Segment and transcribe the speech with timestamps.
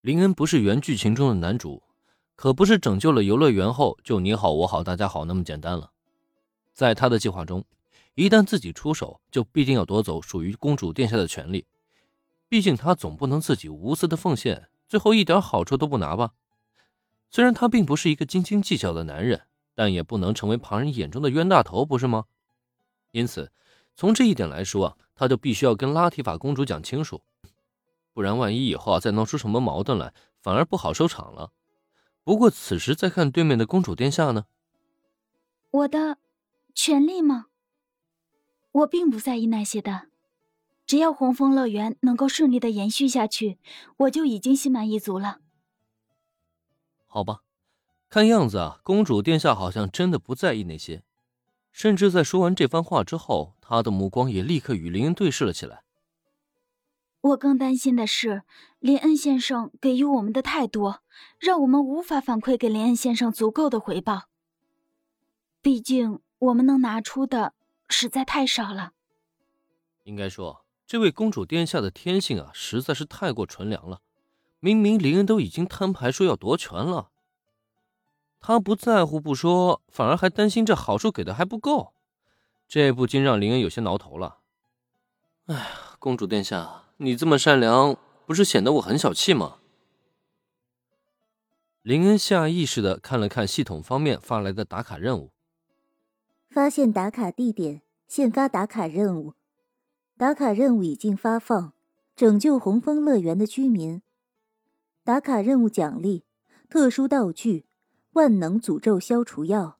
[0.00, 1.82] 林恩不是原剧情中的男主，
[2.36, 5.90] 可不是拯救了游乐园后就你好我好大家好那么简单了。
[6.72, 7.64] 在他的计划中，
[8.14, 11.66] 一旦自己出手，就必定要夺走属于公主殿下的权利。
[12.48, 16.30] 毕竟他总不能自己无私的奉献，最后一点好处都不拿吧？
[17.28, 22.26] 虽然他并不是一个斤斤计较的男人，但也不能成为旁人眼中的冤大头，不是吗？
[23.10, 23.50] 因此，
[23.96, 27.20] 从这一点来说啊，他就必须要跟拉提法公主讲清楚。
[28.18, 30.12] 不然，万一以后啊再闹出什么矛盾来，
[30.42, 31.52] 反而不好收场了。
[32.24, 34.46] 不过，此时再看对面的公主殿下呢？
[35.70, 36.18] 我的
[36.74, 37.46] 权利吗？
[38.72, 40.08] 我并不在意那些的，
[40.84, 43.60] 只要红枫乐园能够顺利的延续下去，
[43.98, 45.38] 我就已经心满意足了。
[47.06, 47.42] 好吧，
[48.10, 51.04] 看样子啊，公主殿下好像真的不在意那些，
[51.70, 55.84] 甚至在说完这番话之后，她的目光也立刻与林恩对视了起来。
[57.20, 58.42] 我更担心的是，
[58.78, 61.02] 林恩先生给予我们的太多，
[61.38, 64.28] 让我们无法反馈给林恩先生足够的回报。
[65.60, 67.54] 毕竟，我们能拿出的
[67.88, 68.92] 实在太少了。
[70.04, 74.00] 应该说，这位公主殿下的天性啊，实在是太过纯良了。
[74.60, 77.10] 明明林恩都已经摊牌说要夺权了，
[78.40, 81.92] 他不在乎不说，反而还担心这好处给的还不够，
[82.68, 84.38] 这不禁让林恩有些挠头了。
[85.46, 85.66] 哎呀，
[85.98, 86.84] 公主殿下。
[87.00, 87.96] 你这么善良，
[88.26, 89.60] 不是显得我很小气吗？
[91.82, 95.30] 林恩下意识的看了看系统方面发来的打卡任务，
[96.50, 99.34] 发现打卡地点，现发打卡任务，
[100.16, 101.72] 打卡任务已经发放，
[102.16, 104.02] 拯救红枫乐园的居民。
[105.04, 106.24] 打卡任务奖励：
[106.68, 107.66] 特殊道具——
[108.14, 109.78] 万能诅咒消除药。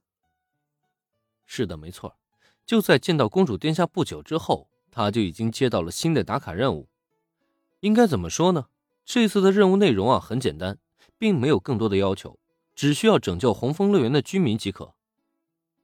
[1.45, 2.17] 是的，没错，
[2.65, 6.89] 就在见到公主殿下不久之后，他就已经接到了新的打卡任务。
[7.81, 8.67] 应该怎么说呢？
[9.05, 10.79] 这次的任务内容啊很简单，
[11.17, 12.39] 并没有更多的要求，
[12.75, 14.95] 只需要拯救红枫乐园的居民即可。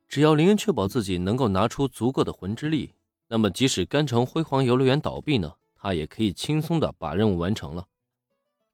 [0.08, 2.92] 只要林恩确保自己能够拿出足够的魂之力，
[3.28, 7.86] 那么即使甘城辉煌游乐园倒闭呢，他也可以轻松的把任务完成了。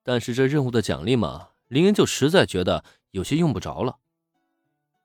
[0.03, 3.99] 但是这任务的奖励嘛，林恩就实在觉得有些用不着了。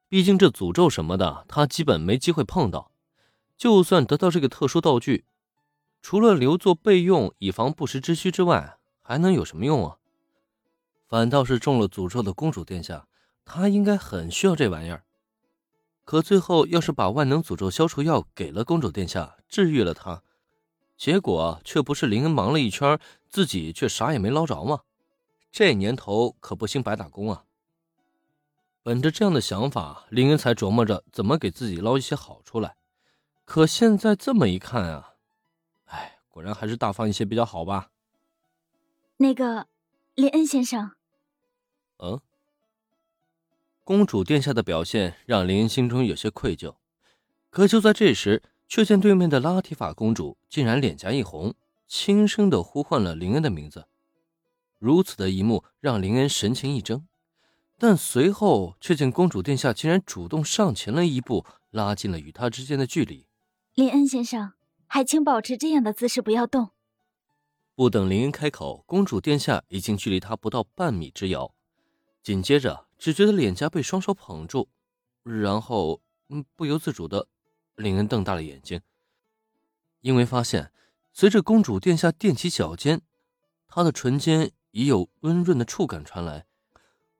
[0.10, 2.92] 毕竟这诅咒什么的，他基本没机会碰到。
[3.58, 5.26] 就算得到这个特殊道具。
[6.08, 9.98] 除了留作备用，以防不时之需之外，还能有什么用啊？
[11.08, 13.08] 反倒是中了诅咒的公主殿下，
[13.44, 15.04] 她应该很需要这玩意儿。
[16.04, 20.22] 可最后要是把万能诅咒消除药给了公主殿下，治愈了她，
[20.96, 24.82] 结果却不是林恩忙了一圈，自己却啥也没捞着吗？
[25.52, 27.46] 这年头可不兴白打工啊！
[28.84, 32.76] 本着这样的想法，林恩才琢磨着怎么给自己捞一些好处来。
[33.44, 35.14] 可现在这么一看啊！
[36.36, 37.92] 果然还是大方一些比较好吧。
[39.16, 39.68] 那个，
[40.16, 40.92] 林恩先生。
[42.00, 42.20] 嗯。
[43.86, 46.76] 公主殿下的表现让林恩心中有些愧疚，
[47.50, 51.56] 可就在这时，却见对面的拉提法公主竟然脸颊一红，
[51.88, 53.88] 轻声的呼唤了林恩的名字。
[54.78, 57.06] 如此的一幕让林恩神情一怔，
[57.78, 63.26] 但随后却见公主殿下竟然主动上前了一步，拉近了与他之间的距离。
[63.76, 64.55] 林恩先生。
[64.88, 66.72] 还请保持这样的姿势，不要动。
[67.76, 71.54] 不等林恩开口，公主殿下已经距离他不到半米之遥。
[72.24, 74.70] 紧接着，只觉得脸颊被双手捧住，
[75.24, 77.28] 然后，嗯，不由自主的，
[77.76, 78.82] 林恩瞪大了眼睛，
[80.02, 80.72] 因为发现，
[81.12, 83.02] 随着公主殿下踮起脚尖，
[83.68, 86.46] 她的唇间已有温润的触感传来，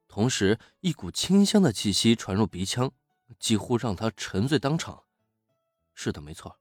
[0.08, 2.92] 同时，一股清香的气息传入鼻腔，
[3.38, 5.04] 几乎让他沉醉当场。
[5.94, 6.58] 是的，没错。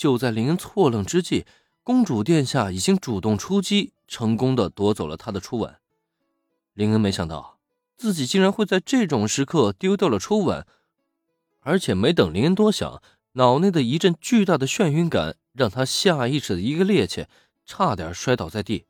[0.00, 1.44] 就在林恩错愣之际，
[1.82, 5.76] 公主殿下已经主动出击，成功的夺走了他的初吻。
[6.72, 7.58] 林恩没想到
[7.98, 10.64] 自己竟然会在这种时刻丢掉了初吻，
[11.60, 13.02] 而且没等林恩多想，
[13.32, 17.26] 脑内的一阵巨大的眩晕感让他下意识的一个趔趄，
[17.66, 18.86] 差点摔倒在地。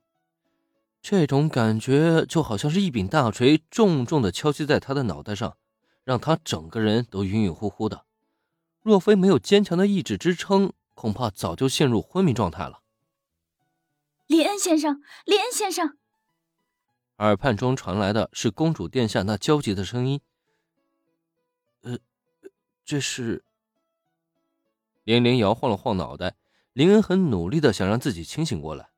[1.02, 5.56] 这种感觉就好像是一柄大锤重重的敲击在他的脑袋上，
[6.05, 8.05] 让他整个人都晕晕乎乎的。
[8.81, 12.82] 若非没有坚强的意志支撑，恐怕早就陷入昏迷状态了。
[14.26, 15.97] 林恩先生，林恩先生，
[17.17, 20.20] 耳畔中传来的是公主殿下那焦急的声音。
[21.81, 21.99] 呃，
[22.85, 23.43] 这是……
[25.05, 26.37] 连连摇晃了晃脑袋，
[26.75, 28.91] 林恩很努力的想让自己清醒过来。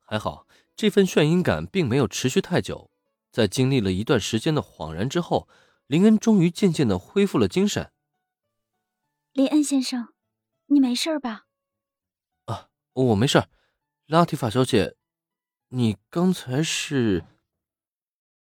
[0.00, 2.90] 还好，这份眩晕感并没有持续太久，
[3.30, 5.46] 在经历了一段时间的恍然之后，
[5.86, 7.92] 林恩终于渐渐的恢复了精神。
[9.34, 10.13] 林恩先生。
[10.66, 11.46] 你没事吧？
[12.46, 13.44] 啊，我没事。
[14.06, 14.96] 拉提法小姐，
[15.68, 17.24] 你刚才是？